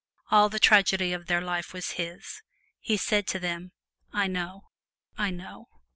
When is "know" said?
4.25-4.71, 5.29-5.67